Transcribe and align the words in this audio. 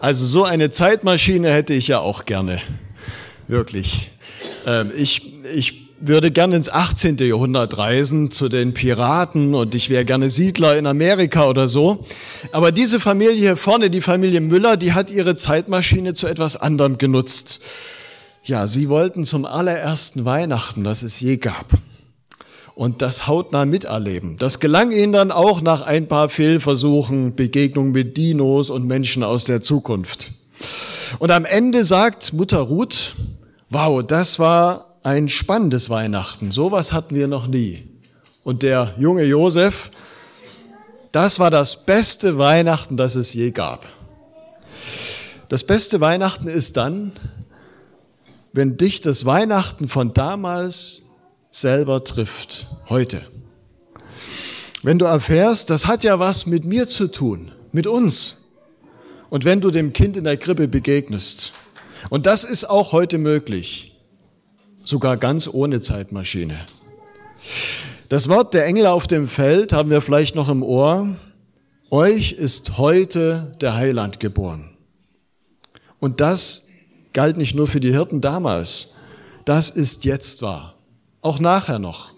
Also 0.00 0.24
so 0.24 0.44
eine 0.44 0.70
Zeitmaschine 0.70 1.50
hätte 1.50 1.74
ich 1.74 1.88
ja 1.88 1.98
auch 1.98 2.24
gerne. 2.24 2.60
Wirklich. 3.48 4.10
Ähm, 4.66 4.92
ich, 4.96 5.32
ich 5.54 5.88
würde 6.00 6.30
gerne 6.30 6.56
ins 6.56 6.68
18. 6.70 7.18
Jahrhundert 7.18 7.76
reisen 7.76 8.30
zu 8.30 8.48
den 8.48 8.74
Piraten 8.74 9.54
und 9.54 9.74
ich 9.74 9.90
wäre 9.90 10.04
gerne 10.04 10.30
Siedler 10.30 10.78
in 10.78 10.86
Amerika 10.86 11.48
oder 11.48 11.68
so. 11.68 12.04
Aber 12.52 12.70
diese 12.70 13.00
Familie 13.00 13.34
hier 13.34 13.56
vorne, 13.56 13.90
die 13.90 14.00
Familie 14.00 14.40
Müller, 14.40 14.76
die 14.76 14.92
hat 14.92 15.10
ihre 15.10 15.34
Zeitmaschine 15.34 16.14
zu 16.14 16.28
etwas 16.28 16.56
anderem 16.56 16.98
genutzt. 16.98 17.60
Ja, 18.44 18.66
sie 18.68 18.88
wollten 18.88 19.24
zum 19.24 19.44
allerersten 19.44 20.24
Weihnachten, 20.24 20.84
das 20.84 21.02
es 21.02 21.18
je 21.18 21.38
gab. 21.38 21.66
Und 22.78 23.02
das 23.02 23.26
hautnah 23.26 23.64
miterleben. 23.64 24.36
Das 24.38 24.60
gelang 24.60 24.92
ihnen 24.92 25.12
dann 25.12 25.32
auch 25.32 25.62
nach 25.62 25.80
ein 25.80 26.06
paar 26.06 26.28
Fehlversuchen, 26.28 27.34
Begegnungen 27.34 27.90
mit 27.90 28.16
Dinos 28.16 28.70
und 28.70 28.86
Menschen 28.86 29.24
aus 29.24 29.42
der 29.42 29.62
Zukunft. 29.62 30.30
Und 31.18 31.32
am 31.32 31.44
Ende 31.44 31.84
sagt 31.84 32.34
Mutter 32.34 32.60
Ruth, 32.60 33.16
wow, 33.68 34.00
das 34.06 34.38
war 34.38 34.94
ein 35.02 35.28
spannendes 35.28 35.90
Weihnachten. 35.90 36.52
Sowas 36.52 36.92
hatten 36.92 37.16
wir 37.16 37.26
noch 37.26 37.48
nie. 37.48 37.82
Und 38.44 38.62
der 38.62 38.94
junge 38.96 39.24
Josef, 39.24 39.90
das 41.10 41.40
war 41.40 41.50
das 41.50 41.84
beste 41.84 42.38
Weihnachten, 42.38 42.96
das 42.96 43.16
es 43.16 43.34
je 43.34 43.50
gab. 43.50 43.86
Das 45.48 45.64
beste 45.64 46.00
Weihnachten 46.00 46.46
ist 46.46 46.76
dann, 46.76 47.10
wenn 48.52 48.76
dich 48.76 49.00
das 49.00 49.24
Weihnachten 49.24 49.88
von 49.88 50.14
damals 50.14 51.07
selber 51.50 52.04
trifft, 52.04 52.66
heute. 52.88 53.22
Wenn 54.82 54.98
du 54.98 55.06
erfährst, 55.06 55.70
das 55.70 55.86
hat 55.86 56.04
ja 56.04 56.18
was 56.18 56.46
mit 56.46 56.64
mir 56.64 56.88
zu 56.88 57.08
tun, 57.08 57.52
mit 57.72 57.86
uns. 57.86 58.48
Und 59.30 59.44
wenn 59.44 59.60
du 59.60 59.70
dem 59.70 59.92
Kind 59.92 60.16
in 60.16 60.24
der 60.24 60.36
Krippe 60.36 60.68
begegnest. 60.68 61.52
Und 62.10 62.26
das 62.26 62.44
ist 62.44 62.68
auch 62.68 62.92
heute 62.92 63.18
möglich 63.18 63.88
sogar 64.84 65.18
ganz 65.18 65.48
ohne 65.52 65.80
Zeitmaschine. 65.80 66.64
Das 68.08 68.28
Wort 68.30 68.54
der 68.54 68.64
Engel 68.64 68.86
auf 68.86 69.06
dem 69.06 69.28
Feld 69.28 69.74
haben 69.74 69.90
wir 69.90 70.00
vielleicht 70.00 70.34
noch 70.34 70.48
im 70.48 70.62
Ohr. 70.62 71.14
Euch 71.90 72.32
ist 72.32 72.78
heute 72.78 73.54
der 73.60 73.74
Heiland 73.74 74.18
geboren. 74.18 74.70
Und 76.00 76.20
das 76.20 76.68
galt 77.12 77.36
nicht 77.36 77.54
nur 77.54 77.66
für 77.66 77.80
die 77.80 77.92
Hirten 77.92 78.22
damals, 78.22 78.94
das 79.44 79.68
ist 79.68 80.06
jetzt 80.06 80.40
wahr. 80.40 80.77
Auch 81.28 81.40
nachher 81.40 81.78
noch, 81.78 82.12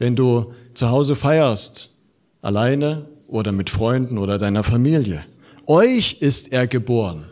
wenn 0.00 0.16
du 0.16 0.52
zu 0.74 0.90
Hause 0.90 1.14
feierst, 1.14 2.00
alleine 2.42 3.06
oder 3.28 3.52
mit 3.52 3.70
Freunden 3.70 4.18
oder 4.18 4.38
deiner 4.38 4.64
Familie. 4.64 5.24
Euch 5.68 6.16
ist 6.18 6.52
er 6.52 6.66
geboren. 6.66 7.26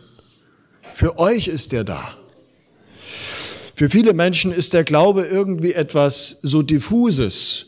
Für 0.81 1.19
euch 1.19 1.49
ist 1.49 1.73
er 1.73 1.83
da. 1.83 2.15
Für 3.75 3.91
viele 3.91 4.13
Menschen 4.13 4.53
ist 4.53 4.75
der 4.75 4.85
Glaube 4.85 5.25
irgendwie 5.25 5.73
etwas 5.73 6.39
so 6.43 6.63
diffuses. 6.63 7.67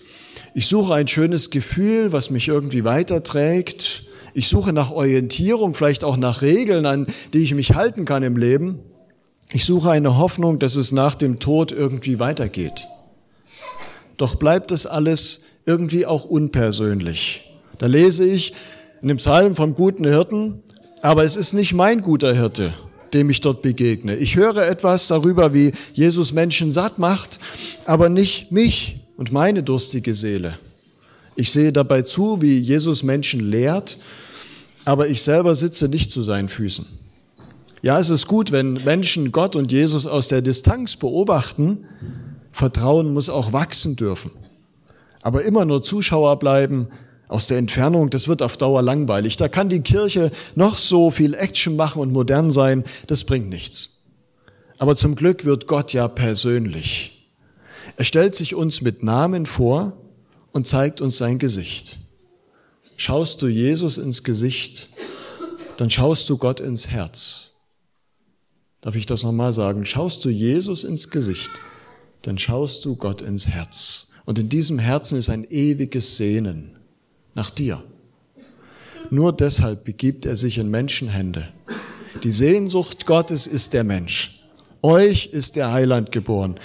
Ich 0.55 0.69
suche 0.69 0.95
ein 0.95 1.09
schönes 1.09 1.51
Gefühl, 1.51 2.12
was 2.12 2.31
mich 2.31 2.47
irgendwie 2.47 2.84
weiterträgt. 2.84 4.05
Ich 4.33 4.47
suche 4.47 4.73
nach 4.73 4.93
Orientierung, 4.93 5.75
vielleicht 5.75 6.05
auch 6.05 6.17
nach 6.17 6.43
Regeln, 6.43 6.87
an 6.87 7.09
die 7.33 7.43
ich 7.43 7.53
mich 7.53 7.75
halten 7.75 8.05
kann 8.05 8.23
im 8.23 8.37
Leben. 8.37 8.78
Ich 9.51 9.65
suche 9.65 9.91
eine 9.91 10.19
Hoffnung, 10.19 10.61
dass 10.61 10.77
es 10.77 10.93
nach 10.93 11.17
dem 11.17 11.41
Tod 11.41 11.73
irgendwie 11.73 12.21
weitergeht. 12.21 12.87
Doch 14.20 14.34
bleibt 14.34 14.70
es 14.70 14.84
alles 14.84 15.44
irgendwie 15.64 16.04
auch 16.04 16.26
unpersönlich. 16.26 17.40
Da 17.78 17.86
lese 17.86 18.22
ich 18.22 18.52
in 19.00 19.08
dem 19.08 19.16
Psalm 19.16 19.54
vom 19.54 19.72
guten 19.72 20.04
Hirten, 20.04 20.62
aber 21.00 21.24
es 21.24 21.36
ist 21.36 21.54
nicht 21.54 21.72
mein 21.72 22.02
guter 22.02 22.34
Hirte, 22.34 22.74
dem 23.14 23.30
ich 23.30 23.41
dort 23.41 23.62
begegne. 23.62 24.14
Ich 24.16 24.36
höre 24.36 24.68
etwas 24.68 25.08
darüber, 25.08 25.54
wie 25.54 25.72
Jesus 25.94 26.34
Menschen 26.34 26.70
satt 26.70 26.98
macht, 26.98 27.41
aber 27.86 28.10
nicht 28.10 28.52
mich 28.52 29.00
und 29.16 29.32
meine 29.32 29.62
durstige 29.62 30.12
Seele. 30.12 30.59
Ich 31.34 31.50
sehe 31.50 31.72
dabei 31.72 32.03
zu, 32.03 32.42
wie 32.42 32.59
Jesus 32.59 33.03
Menschen 33.03 33.41
lehrt, 33.41 33.97
aber 34.84 35.09
ich 35.09 35.22
selber 35.22 35.54
sitze 35.54 35.88
nicht 35.88 36.12
zu 36.12 36.22
seinen 36.22 36.50
Füßen. 36.50 36.84
Ja, 37.80 37.98
es 37.98 38.10
ist 38.10 38.26
gut, 38.26 38.53
wenn 38.53 38.75
Menschen 38.84 39.32
Gott 39.32 39.56
und 39.56 39.72
Jesus 39.72 40.04
aus 40.04 40.28
der 40.28 40.42
Distanz 40.42 40.97
beobachten. 40.97 41.86
Vertrauen 42.53 43.12
muss 43.12 43.28
auch 43.28 43.53
wachsen 43.53 43.97
dürfen. 43.97 44.31
Aber 45.22 45.44
immer 45.44 45.65
nur 45.65 45.83
Zuschauer 45.83 46.38
bleiben, 46.38 46.88
aus 47.31 47.47
der 47.47 47.59
Entfernung, 47.59 48.11
das 48.11 48.27
wird 48.27 48.43
auf 48.43 48.56
Dauer 48.56 48.83
langweilig. 48.83 49.37
Da 49.37 49.49
kann 49.49 49.69
die 49.69 49.83
Kirche 49.83 50.33
noch 50.56 50.77
so 50.77 51.12
viel 51.12 51.34
Action 51.34 51.77
machen 51.77 52.03
und 52.03 52.12
modern 52.12 52.50
sein, 52.50 52.83
das 53.06 53.22
bringt 53.22 53.49
nichts. 53.49 54.09
Aber 54.78 54.97
zum 54.97 55.15
Glück 55.15 55.44
wird 55.44 55.69
Gott 55.69 55.93
ja 55.93 56.09
persönlich. 56.09 57.28
Er 57.97 58.05
stellt 58.05 58.34
sich 58.34 58.55
uns 58.55 58.81
mit 58.81 59.05
Namen 59.05 59.47
vor 59.47 59.97
und 60.53 60.66
zeigt 60.66 61.00
uns 61.00 61.19
sein 61.19 61.39
Gesicht. 61.39 61.99
Schaust 62.97 63.43
du 63.43 63.47
Jesus 63.47 63.97
ins 63.97 64.25
Gesicht, 64.25 64.89
dann 65.77 65.89
schaust 65.89 66.28
du 66.31 66.37
Gott 66.37 66.59
ins 66.59 66.89
Herz. 66.89 67.53
Darf 68.81 68.97
ich 68.97 69.06
das 69.06 69.22
nochmal 69.22 69.53
sagen? 69.53 69.84
Schaust 69.84 70.25
du 70.25 70.31
Jesus 70.31 70.83
ins 70.83 71.10
Gesicht, 71.10 71.50
dann 72.22 72.38
schaust 72.38 72.84
du 72.84 72.97
Gott 72.97 73.22
ins 73.22 73.48
Herz. 73.48 74.08
Und 74.26 74.38
in 74.38 74.48
diesem 74.48 74.78
Herzen 74.78 75.19
ist 75.19 75.31
ein 75.31 75.44
ewiges 75.44 76.16
Sehnen 76.16 76.78
nach 77.34 77.50
dir. 77.50 77.82
Nur 79.10 79.32
deshalb 79.32 79.84
begibt 79.84 80.26
er 80.26 80.36
sich 80.36 80.59
in 80.59 80.70
Menschenhände. 80.70 81.48
Die 82.22 82.32
Sehnsucht 82.32 83.06
Gottes 83.06 83.47
ist 83.47 83.72
der 83.72 83.84
Mensch. 83.84 84.42
Euch 84.82 85.26
ist 85.32 85.56
der 85.56 85.72
Heiland 85.72 86.12
geboren. 86.12 86.60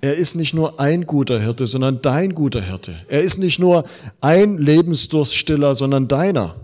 Er 0.00 0.14
ist 0.14 0.34
nicht 0.34 0.54
nur 0.54 0.80
ein 0.80 1.04
guter 1.04 1.38
Hirte, 1.38 1.66
sondern 1.66 2.00
dein 2.00 2.34
guter 2.34 2.62
Hirte. 2.62 2.94
Er 3.08 3.20
ist 3.20 3.38
nicht 3.38 3.58
nur 3.58 3.84
ein 4.20 4.56
Lebensdurststiller, 4.56 5.74
sondern 5.74 6.08
deiner. 6.08 6.56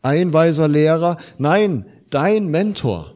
Ein 0.00 0.32
weiser 0.32 0.68
Lehrer, 0.68 1.18
nein, 1.36 1.84
dein 2.08 2.46
Mentor. 2.46 3.14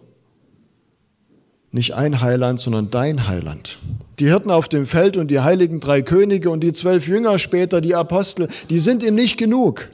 Nicht 1.72 1.94
ein 1.94 2.21
Heiland, 2.21 2.60
sondern 2.60 2.91
dein 2.91 3.27
Heiland. 3.28 3.78
Die 4.19 4.27
Hirten 4.27 4.50
auf 4.50 4.69
dem 4.69 4.87
Feld 4.87 5.16
und 5.16 5.31
die 5.31 5.41
heiligen 5.41 5.81
drei 5.81 6.03
Könige 6.03 6.50
und 6.50 6.60
die 6.60 6.75
zwölf 6.75 7.09
Jünger 7.09 7.38
später, 7.38 7.81
die 7.81 7.94
Apostel, 7.94 8.49
die 8.69 8.78
sind 8.78 9.03
ihm 9.03 9.15
nicht 9.15 9.38
genug. 9.38 9.88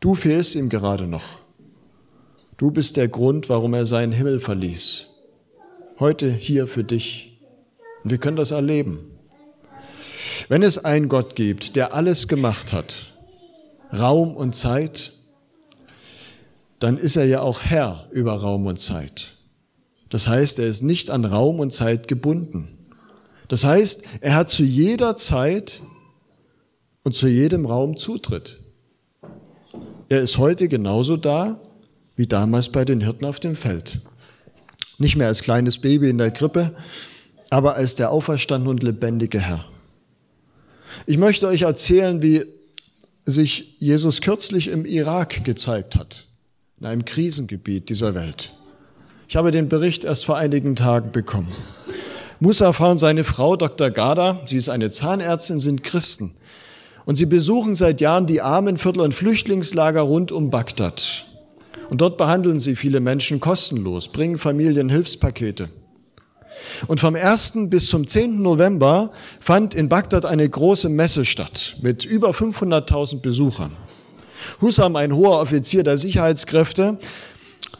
Du 0.00 0.14
fehlst 0.14 0.54
ihm 0.54 0.70
gerade 0.70 1.06
noch. 1.06 1.40
Du 2.56 2.70
bist 2.70 2.96
der 2.96 3.08
Grund, 3.08 3.50
warum 3.50 3.74
er 3.74 3.84
seinen 3.84 4.12
Himmel 4.12 4.40
verließ. 4.40 5.08
Heute 5.98 6.32
hier 6.32 6.66
für 6.66 6.84
dich. 6.84 7.38
Und 8.02 8.10
wir 8.10 8.18
können 8.18 8.38
das 8.38 8.50
erleben. 8.50 8.98
Wenn 10.48 10.62
es 10.62 10.82
einen 10.82 11.08
Gott 11.08 11.36
gibt, 11.36 11.76
der 11.76 11.94
alles 11.94 12.28
gemacht 12.28 12.72
hat, 12.72 13.12
Raum 13.92 14.34
und 14.34 14.54
Zeit, 14.54 15.12
dann 16.78 16.96
ist 16.96 17.16
er 17.16 17.26
ja 17.26 17.42
auch 17.42 17.62
Herr 17.62 18.08
über 18.10 18.32
Raum 18.32 18.66
und 18.66 18.80
Zeit. 18.80 19.34
Das 20.10 20.28
heißt, 20.28 20.58
er 20.58 20.66
ist 20.66 20.82
nicht 20.82 21.08
an 21.08 21.24
Raum 21.24 21.60
und 21.60 21.72
Zeit 21.72 22.08
gebunden. 22.08 22.76
Das 23.48 23.64
heißt, 23.64 24.02
er 24.20 24.34
hat 24.34 24.50
zu 24.50 24.64
jeder 24.64 25.16
Zeit 25.16 25.80
und 27.04 27.14
zu 27.14 27.26
jedem 27.26 27.64
Raum 27.66 27.96
Zutritt. 27.96 28.60
Er 30.08 30.20
ist 30.20 30.38
heute 30.38 30.68
genauso 30.68 31.16
da 31.16 31.60
wie 32.16 32.26
damals 32.26 32.68
bei 32.68 32.84
den 32.84 33.00
Hirten 33.00 33.24
auf 33.24 33.40
dem 33.40 33.56
Feld. 33.56 34.00
Nicht 34.98 35.16
mehr 35.16 35.28
als 35.28 35.42
kleines 35.42 35.78
Baby 35.78 36.10
in 36.10 36.18
der 36.18 36.30
Krippe, 36.30 36.74
aber 37.48 37.76
als 37.76 37.94
der 37.94 38.10
auferstandene 38.10 38.70
und 38.70 38.82
lebendige 38.82 39.40
Herr. 39.40 39.64
Ich 41.06 41.16
möchte 41.16 41.46
euch 41.46 41.62
erzählen, 41.62 42.20
wie 42.22 42.44
sich 43.24 43.76
Jesus 43.78 44.20
kürzlich 44.20 44.68
im 44.68 44.84
Irak 44.84 45.44
gezeigt 45.44 45.96
hat, 45.96 46.26
in 46.78 46.86
einem 46.86 47.04
Krisengebiet 47.04 47.88
dieser 47.88 48.14
Welt. 48.14 48.52
Ich 49.30 49.36
habe 49.36 49.52
den 49.52 49.68
Bericht 49.68 50.02
erst 50.02 50.24
vor 50.24 50.38
einigen 50.38 50.74
Tagen 50.74 51.12
bekommen. 51.12 51.46
Musafa 52.40 52.90
und 52.90 52.98
seine 52.98 53.22
Frau 53.22 53.54
Dr. 53.54 53.90
Gada, 53.90 54.40
sie 54.44 54.56
ist 54.56 54.68
eine 54.68 54.90
Zahnärztin, 54.90 55.60
sind 55.60 55.84
Christen. 55.84 56.34
Und 57.04 57.14
sie 57.14 57.26
besuchen 57.26 57.76
seit 57.76 58.00
Jahren 58.00 58.26
die 58.26 58.40
Armenviertel 58.40 59.02
und 59.02 59.14
Flüchtlingslager 59.14 60.00
rund 60.00 60.32
um 60.32 60.50
Bagdad. 60.50 61.26
Und 61.90 62.00
dort 62.00 62.18
behandeln 62.18 62.58
sie 62.58 62.74
viele 62.74 62.98
Menschen 62.98 63.38
kostenlos, 63.38 64.08
bringen 64.08 64.36
Familien 64.36 64.88
Hilfspakete. 64.88 65.68
Und 66.88 66.98
vom 66.98 67.14
1. 67.14 67.52
bis 67.70 67.86
zum 67.86 68.08
10. 68.08 68.42
November 68.42 69.12
fand 69.38 69.76
in 69.76 69.88
Bagdad 69.88 70.24
eine 70.24 70.48
große 70.48 70.88
Messe 70.88 71.24
statt 71.24 71.76
mit 71.82 72.04
über 72.04 72.30
500.000 72.30 73.20
Besuchern. 73.20 73.76
Hussam, 74.60 74.96
ein 74.96 75.14
hoher 75.14 75.40
Offizier 75.40 75.84
der 75.84 75.98
Sicherheitskräfte, 75.98 76.98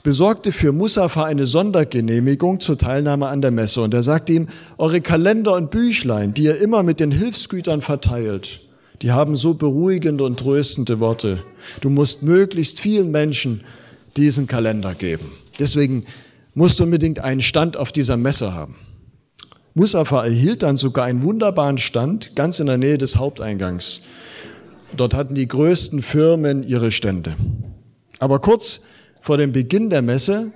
besorgte 0.03 0.53
für 0.53 0.73
Musafa 0.73 1.25
eine 1.25 1.47
Sondergenehmigung 1.47 2.61
zur 2.61 2.79
Teilnahme 2.79 3.29
an 3.29 3.43
der 3.43 3.51
Messe. 3.51 3.83
Und 3.83 3.95
er 3.95 4.03
sagte 4.03 4.33
ihm, 4.33 4.49
eure 4.79 5.01
Kalender 5.01 5.55
und 5.55 5.71
Büchlein, 5.71 6.35
die 6.35 6.45
ihr 6.45 6.61
immer 6.61 6.83
mit 6.83 7.01
den 7.01 7.11
Hilfsgütern 7.11 7.83
verteilt, 7.83 8.61
die 9.03 9.13
haben 9.13 9.37
so 9.37 9.55
beruhigende 9.55 10.25
und 10.25 10.39
tröstende 10.39 11.01
Worte. 11.01 11.43
Du 11.81 11.91
musst 11.91 12.23
möglichst 12.23 12.81
vielen 12.81 13.11
Menschen 13.11 13.63
diesen 14.17 14.47
Kalender 14.47 14.95
geben. 14.95 15.31
Deswegen 15.59 16.05
musst 16.55 16.81
du 16.81 16.85
unbedingt 16.85 17.21
einen 17.21 17.41
Stand 17.41 17.77
auf 17.77 17.93
dieser 17.93 18.17
Messe 18.17 18.55
haben. 18.55 18.77
Musafa 19.75 20.25
erhielt 20.25 20.63
dann 20.63 20.77
sogar 20.77 21.07
einen 21.07 21.23
wunderbaren 21.23 21.79
Stand 21.79 22.35
ganz 22.35 22.61
in 22.61 22.67
der 22.67 22.77
Nähe 22.77 22.99
des 22.99 23.17
Haupteingangs. 23.17 24.03
Dort 24.97 25.15
hatten 25.15 25.35
die 25.35 25.47
größten 25.47 26.03
Firmen 26.03 26.67
ihre 26.67 26.91
Stände. 26.91 27.37
Aber 28.19 28.41
kurz 28.41 28.81
vor 29.20 29.37
dem 29.37 29.52
Beginn 29.52 29.90
der 29.90 30.02
Messe 30.02 30.52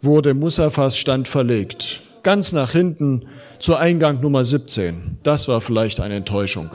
wurde 0.00 0.34
Musafas 0.34 0.96
Stand 0.96 1.28
verlegt. 1.28 2.02
Ganz 2.22 2.52
nach 2.52 2.72
hinten 2.72 3.26
zu 3.58 3.76
Eingang 3.76 4.20
Nummer 4.20 4.44
17. 4.44 5.18
Das 5.22 5.48
war 5.48 5.60
vielleicht 5.60 6.00
eine 6.00 6.16
Enttäuschung. 6.16 6.70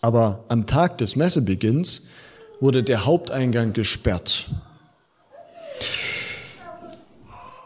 Aber 0.00 0.44
am 0.48 0.66
Tag 0.66 0.98
des 0.98 1.16
Messebeginns 1.16 2.08
wurde 2.60 2.82
der 2.82 3.04
Haupteingang 3.04 3.72
gesperrt. 3.72 4.46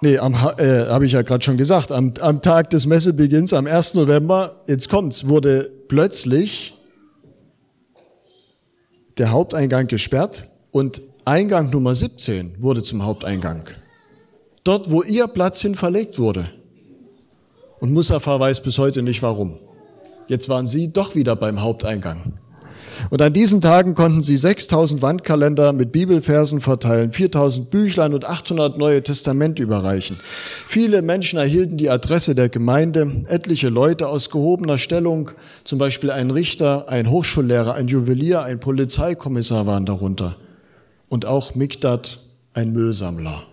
Nee, 0.00 0.16
äh, 0.16 0.18
habe 0.18 1.06
ich 1.06 1.12
ja 1.12 1.22
gerade 1.22 1.42
schon 1.42 1.56
gesagt, 1.56 1.90
am, 1.90 2.12
am 2.20 2.42
Tag 2.42 2.70
des 2.70 2.86
Messebeginns, 2.86 3.52
am 3.52 3.66
1. 3.66 3.94
November, 3.94 4.56
jetzt 4.66 4.90
kommt's, 4.90 5.26
wurde 5.26 5.70
plötzlich 5.88 6.74
der 9.16 9.30
Haupteingang 9.30 9.86
gesperrt 9.86 10.46
und 10.72 11.00
Eingang 11.26 11.70
Nummer 11.70 11.94
17 11.94 12.56
wurde 12.58 12.82
zum 12.82 13.06
Haupteingang. 13.06 13.62
Dort, 14.62 14.90
wo 14.90 15.02
ihr 15.02 15.26
Platz 15.26 15.58
hin 15.62 15.74
verlegt 15.74 16.18
wurde. 16.18 16.50
Und 17.80 17.94
Musafa 17.94 18.38
weiß 18.38 18.62
bis 18.62 18.78
heute 18.78 19.00
nicht 19.00 19.22
warum. 19.22 19.56
Jetzt 20.28 20.50
waren 20.50 20.66
sie 20.66 20.92
doch 20.92 21.14
wieder 21.14 21.34
beim 21.34 21.62
Haupteingang. 21.62 22.34
Und 23.08 23.22
an 23.22 23.32
diesen 23.32 23.62
Tagen 23.62 23.94
konnten 23.94 24.20
sie 24.20 24.36
6000 24.36 25.00
Wandkalender 25.00 25.72
mit 25.72 25.92
Bibelversen 25.92 26.60
verteilen, 26.60 27.10
4000 27.10 27.70
Büchlein 27.70 28.12
und 28.12 28.26
800 28.26 28.76
Neue 28.76 29.02
Testament 29.02 29.58
überreichen. 29.58 30.20
Viele 30.68 31.00
Menschen 31.00 31.38
erhielten 31.38 31.78
die 31.78 31.88
Adresse 31.88 32.34
der 32.34 32.50
Gemeinde, 32.50 33.24
etliche 33.28 33.70
Leute 33.70 34.08
aus 34.08 34.28
gehobener 34.28 34.76
Stellung, 34.76 35.30
zum 35.64 35.78
Beispiel 35.78 36.10
ein 36.10 36.30
Richter, 36.30 36.90
ein 36.90 37.08
Hochschullehrer, 37.08 37.76
ein 37.76 37.88
Juwelier, 37.88 38.42
ein 38.42 38.60
Polizeikommissar 38.60 39.66
waren 39.66 39.86
darunter. 39.86 40.36
Und 41.14 41.26
auch 41.26 41.54
Mikdad, 41.54 42.18
ein 42.54 42.72
Müllsammler. 42.72 43.44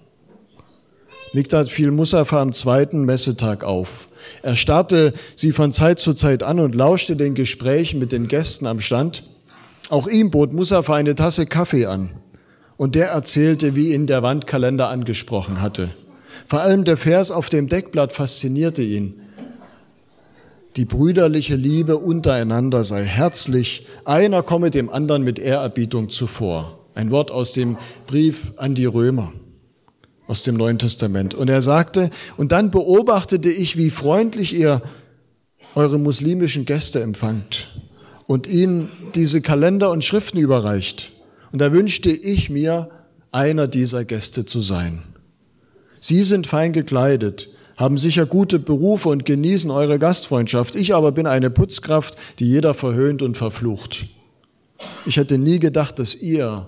Mikdad 1.31 1.69
fiel 1.69 1.91
Musafa 1.91 2.41
am 2.41 2.53
zweiten 2.53 3.03
Messetag 3.05 3.63
auf. 3.63 4.07
Er 4.41 4.55
starrte 4.55 5.13
sie 5.35 5.51
von 5.51 5.71
Zeit 5.71 5.99
zu 5.99 6.13
Zeit 6.13 6.41
an 6.41 6.59
und 6.59 6.73
lauschte 6.73 7.15
den 7.15 7.35
Gesprächen 7.35 7.99
mit 7.99 8.13
den 8.13 8.27
Gästen 8.27 8.65
am 8.65 8.81
Stand. 8.81 9.21
Auch 9.89 10.07
ihm 10.07 10.31
bot 10.31 10.53
Musafa 10.53 10.95
eine 10.95 11.13
Tasse 11.13 11.45
Kaffee 11.45 11.85
an. 11.85 12.09
Und 12.77 12.95
der 12.95 13.09
erzählte, 13.09 13.75
wie 13.75 13.93
ihn 13.93 14.07
der 14.07 14.23
Wandkalender 14.23 14.89
angesprochen 14.89 15.61
hatte. 15.61 15.91
Vor 16.47 16.61
allem 16.61 16.83
der 16.83 16.97
Vers 16.97 17.29
auf 17.29 17.49
dem 17.49 17.69
Deckblatt 17.69 18.11
faszinierte 18.11 18.81
ihn. 18.81 19.21
Die 20.77 20.85
brüderliche 20.85 21.57
Liebe 21.57 21.97
untereinander 21.97 22.83
sei 22.85 23.03
herzlich, 23.03 23.85
einer 24.03 24.41
komme 24.41 24.71
dem 24.71 24.89
anderen 24.89 25.21
mit 25.21 25.37
Ehrerbietung 25.37 26.09
zuvor. 26.09 26.80
Ein 26.93 27.11
Wort 27.11 27.31
aus 27.31 27.53
dem 27.53 27.77
Brief 28.07 28.51
an 28.57 28.75
die 28.75 28.85
Römer, 28.85 29.33
aus 30.27 30.43
dem 30.43 30.55
Neuen 30.55 30.79
Testament. 30.79 31.33
Und 31.33 31.49
er 31.49 31.61
sagte, 31.61 32.09
und 32.37 32.51
dann 32.51 32.71
beobachtete 32.71 33.49
ich, 33.49 33.77
wie 33.77 33.89
freundlich 33.89 34.53
ihr 34.53 34.81
eure 35.75 35.97
muslimischen 35.97 36.65
Gäste 36.65 37.01
empfangt 37.01 37.69
und 38.27 38.47
ihnen 38.47 38.89
diese 39.15 39.41
Kalender 39.41 39.91
und 39.91 40.03
Schriften 40.03 40.37
überreicht. 40.37 41.11
Und 41.51 41.59
da 41.59 41.71
wünschte 41.71 42.11
ich 42.11 42.49
mir, 42.49 42.89
einer 43.31 43.67
dieser 43.67 44.03
Gäste 44.05 44.45
zu 44.45 44.61
sein. 44.61 45.03
Sie 45.99 46.23
sind 46.23 46.47
fein 46.47 46.73
gekleidet, 46.73 47.49
haben 47.77 47.97
sicher 47.97 48.25
gute 48.25 48.59
Berufe 48.59 49.09
und 49.09 49.25
genießen 49.25 49.71
eure 49.71 49.99
Gastfreundschaft. 49.99 50.75
Ich 50.75 50.93
aber 50.93 51.11
bin 51.11 51.27
eine 51.27 51.49
Putzkraft, 51.49 52.15
die 52.39 52.47
jeder 52.47 52.73
verhöhnt 52.73 53.21
und 53.21 53.37
verflucht. 53.37 54.05
Ich 55.05 55.17
hätte 55.17 55.37
nie 55.37 55.59
gedacht, 55.59 55.99
dass 55.99 56.15
ihr, 56.15 56.67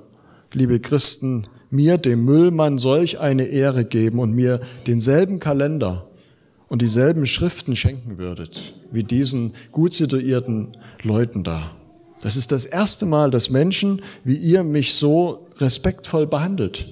liebe 0.54 0.80
Christen, 0.80 1.48
mir, 1.70 1.98
dem 1.98 2.26
Müllmann, 2.26 2.78
solch 2.78 3.20
eine 3.20 3.46
Ehre 3.46 3.86
geben 3.86 4.20
und 4.20 4.34
mir 4.34 4.62
denselben 4.88 5.40
Kalender 5.40 6.08
und 6.68 6.82
dieselben 6.82 7.26
Schriften 7.26 7.76
schenken 7.76 8.18
würdet, 8.18 8.74
wie 8.92 9.04
diesen 9.04 9.54
gut 9.72 9.94
situierten 9.94 10.78
Leuten 11.02 11.44
da. 11.44 11.72
Das 12.22 12.38
ist 12.38 12.52
das 12.52 12.66
erste 12.66 13.06
Mal, 13.06 13.32
dass 13.32 13.50
Menschen 13.50 14.02
wie 14.24 14.38
ihr 14.38 14.64
mich 14.64 14.94
so 14.94 15.48
respektvoll 15.58 16.26
behandelt. 16.28 16.88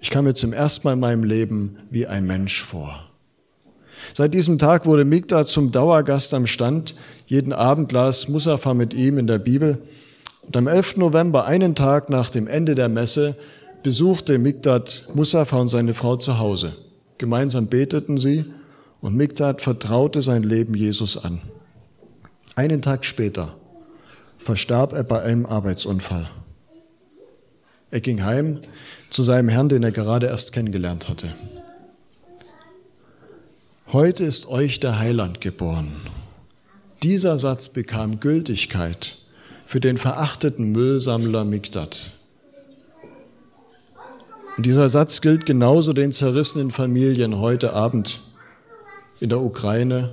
Ich 0.00 0.10
kam 0.10 0.26
mir 0.26 0.34
zum 0.34 0.52
ersten 0.52 0.86
Mal 0.86 0.92
in 0.92 1.00
meinem 1.00 1.24
Leben 1.24 1.78
wie 1.90 2.06
ein 2.06 2.26
Mensch 2.26 2.62
vor. 2.62 3.10
Seit 4.12 4.34
diesem 4.34 4.58
Tag 4.58 4.86
wurde 4.86 5.04
Migda 5.04 5.46
zum 5.46 5.72
Dauergast 5.72 6.34
am 6.34 6.46
Stand. 6.46 6.94
Jeden 7.26 7.52
Abend 7.52 7.90
las 7.90 8.28
Musafa 8.28 8.74
mit 8.74 8.92
ihm 8.92 9.18
in 9.18 9.26
der 9.26 9.38
Bibel. 9.38 9.82
Und 10.46 10.56
am 10.56 10.66
11. 10.66 10.96
November, 10.96 11.46
einen 11.46 11.74
Tag 11.74 12.10
nach 12.10 12.30
dem 12.30 12.46
Ende 12.46 12.74
der 12.74 12.88
Messe, 12.88 13.36
besuchte 13.82 14.38
Migdad 14.38 15.08
Musafa 15.14 15.58
und 15.58 15.68
seine 15.68 15.94
Frau 15.94 16.16
zu 16.16 16.38
Hause. 16.38 16.74
Gemeinsam 17.18 17.68
beteten 17.68 18.16
sie 18.16 18.44
und 19.00 19.14
Migdad 19.14 19.60
vertraute 19.60 20.22
sein 20.22 20.42
Leben 20.42 20.74
Jesus 20.74 21.22
an. 21.22 21.40
Einen 22.56 22.82
Tag 22.82 23.04
später 23.04 23.54
verstarb 24.38 24.92
er 24.92 25.04
bei 25.04 25.22
einem 25.22 25.46
Arbeitsunfall. 25.46 26.28
Er 27.90 28.00
ging 28.00 28.24
heim 28.24 28.60
zu 29.10 29.22
seinem 29.22 29.48
Herrn, 29.48 29.68
den 29.68 29.82
er 29.82 29.92
gerade 29.92 30.26
erst 30.26 30.52
kennengelernt 30.52 31.08
hatte. 31.08 31.34
Heute 33.92 34.24
ist 34.24 34.48
euch 34.48 34.80
der 34.80 34.98
Heiland 34.98 35.40
geboren. 35.40 35.94
Dieser 37.02 37.38
Satz 37.38 37.68
bekam 37.68 38.18
Gültigkeit 38.18 39.16
für 39.66 39.80
den 39.80 39.98
verachteten 39.98 40.72
Müllsammler 40.72 41.44
Migdad. 41.44 42.10
Und 44.56 44.66
dieser 44.66 44.88
Satz 44.88 45.20
gilt 45.20 45.46
genauso 45.46 45.92
den 45.92 46.12
zerrissenen 46.12 46.70
Familien 46.70 47.40
heute 47.40 47.72
Abend 47.72 48.20
in 49.20 49.28
der 49.28 49.40
Ukraine 49.40 50.10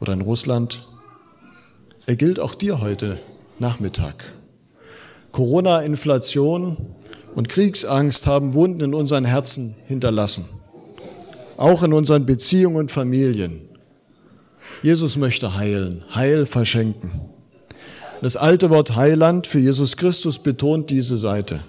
oder 0.00 0.14
in 0.14 0.22
Russland. 0.22 0.86
Er 2.06 2.16
gilt 2.16 2.40
auch 2.40 2.54
dir 2.54 2.80
heute 2.80 3.18
Nachmittag. 3.58 4.24
Corona, 5.32 5.80
Inflation 5.80 6.76
und 7.34 7.48
Kriegsangst 7.48 8.26
haben 8.26 8.54
Wunden 8.54 8.80
in 8.80 8.94
unseren 8.94 9.24
Herzen 9.24 9.74
hinterlassen, 9.86 10.44
auch 11.56 11.82
in 11.82 11.92
unseren 11.92 12.24
Beziehungen 12.24 12.76
und 12.76 12.90
Familien. 12.90 13.60
Jesus 14.82 15.16
möchte 15.16 15.56
heilen, 15.56 16.04
Heil 16.14 16.46
verschenken. 16.46 17.33
Das 18.24 18.36
alte 18.36 18.70
Wort 18.70 18.96
Heiland 18.96 19.46
für 19.46 19.58
Jesus 19.58 19.98
Christus 19.98 20.38
betont 20.38 20.88
diese 20.88 21.18
Seite. 21.18 21.60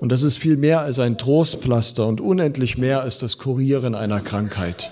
Und 0.00 0.10
das 0.10 0.22
ist 0.22 0.38
viel 0.38 0.56
mehr 0.56 0.80
als 0.80 0.98
ein 0.98 1.18
Trostpflaster 1.18 2.06
und 2.06 2.22
unendlich 2.22 2.78
mehr 2.78 3.02
als 3.02 3.18
das 3.18 3.36
Kurieren 3.36 3.94
einer 3.94 4.20
Krankheit. 4.20 4.90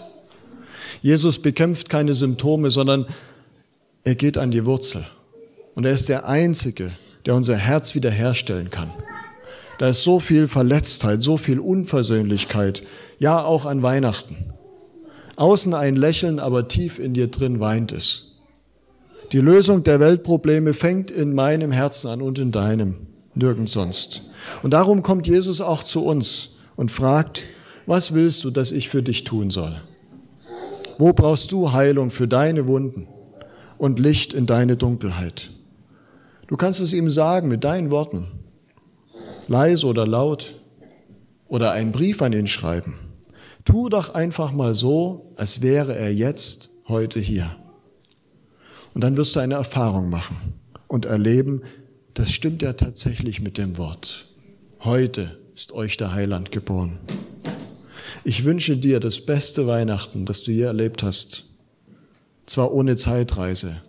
Jesus 1.01 1.39
bekämpft 1.41 1.89
keine 1.89 2.13
Symptome, 2.13 2.71
sondern 2.71 3.07
er 4.05 4.15
geht 4.15 4.37
an 4.37 4.51
die 4.51 4.67
Wurzel. 4.67 5.07
Und 5.75 5.87
er 5.87 5.93
ist 5.93 6.11
der 6.11 6.29
Einzige, 6.29 6.93
der 7.25 7.35
unser 7.35 7.57
Herz 7.57 7.95
wiederherstellen 7.95 8.69
kann. 8.69 8.91
Da 9.79 9.89
ist 9.89 10.05
so 10.05 10.21
viel 10.21 10.49
Verletztheit, 10.49 11.23
so 11.23 11.39
viel 11.39 11.61
Unversöhnlichkeit, 11.61 12.83
ja 13.19 13.43
auch 13.43 13.65
an 13.65 13.83
Weihnachten. 13.83 14.37
Außen 15.37 15.73
ein 15.73 15.97
Lächeln, 15.97 16.39
aber 16.39 16.69
tief 16.69 16.99
in 16.99 17.15
dir 17.15 17.29
drin 17.29 17.59
weint 17.59 17.91
es. 17.91 18.32
Die 19.33 19.39
Lösung 19.39 19.83
der 19.83 19.99
Weltprobleme 19.99 20.75
fängt 20.75 21.11
in 21.11 21.33
meinem 21.33 21.73
Herzen 21.73 22.09
an 22.09 22.21
und 22.21 22.39
in 22.39 22.53
deinem, 22.53 23.07
nirgends 23.35 23.73
sonst. 23.73 24.21
Und 24.63 24.75
darum 24.75 25.03
kommt 25.03 25.27
Jesus 25.27 25.63
auch 25.63 25.83
zu 25.83 26.05
uns 26.05 26.57
und 26.77 26.93
fragt, 26.93 27.45
was 27.87 28.13
willst 28.13 28.45
du, 28.45 28.51
dass 28.51 28.73
ich 28.73 28.91
für 28.91 29.03
dich 29.03 29.25
tun 29.25 29.49
soll? 29.49 29.75
Wo 30.99 31.15
brauchst 31.15 31.51
du 31.51 31.73
Heilung 31.73 32.11
für 32.11 32.29
deine 32.29 32.67
Wunden 32.67 33.09
und 33.79 33.99
Licht 33.99 34.35
in 34.35 34.45
deine 34.45 34.77
Dunkelheit? 34.77 35.51
Du 36.47 36.59
kannst 36.59 36.81
es 36.81 36.93
ihm 36.93 37.09
sagen 37.09 37.49
mit 37.49 37.65
deinen 37.65 37.91
Worten, 37.91 38.27
leise 39.49 39.87
oder 39.87 40.07
laut, 40.07 40.57
oder 41.49 41.73
einen 41.73 41.93
Brief 41.93 42.21
an 42.21 42.35
ihn 42.35 42.47
schreiben. 42.47 42.99
Tu 43.65 43.89
doch 43.89 44.15
einfach 44.15 44.53
mal 44.53 44.75
so, 44.75 45.33
als 45.37 45.63
wäre 45.63 45.97
er 45.97 46.13
jetzt, 46.13 46.69
heute 46.89 47.19
hier. 47.19 47.57
Und 48.95 49.03
dann 49.03 49.17
wirst 49.17 49.37
du 49.37 49.41
eine 49.41 49.55
Erfahrung 49.55 50.11
machen 50.11 50.37
und 50.87 51.05
erleben, 51.05 51.63
das 52.15 52.33
stimmt 52.33 52.63
ja 52.63 52.75
tatsächlich 52.75 53.41
mit 53.41 53.57
dem 53.59 53.79
Wort. 53.79 54.27
Heute 54.81 55.39
ist 55.55 55.73
euch 55.73 55.97
der 55.97 56.13
Heiland 56.13 56.53
geboren. 56.53 56.99
Ich 58.25 58.45
wünsche 58.45 58.77
dir 58.77 59.01
das 59.01 59.25
beste 59.25 59.67
Weihnachten, 59.67 60.27
das 60.27 60.43
du 60.43 60.53
je 60.53 60.63
erlebt 60.63 61.03
hast. 61.03 61.45
Zwar 62.47 62.73
ohne 62.73 62.97
Zeitreise, 62.97 63.83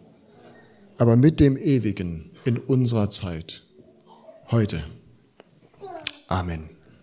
aber 0.98 1.16
mit 1.16 1.40
dem 1.40 1.58
Ewigen 1.58 2.32
in 2.46 2.58
unserer 2.58 3.10
Zeit. 3.10 3.64
Heute. 4.52 4.84
Amen. 6.28 6.73